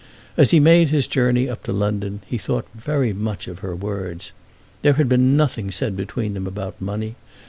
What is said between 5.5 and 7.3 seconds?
said between them about money.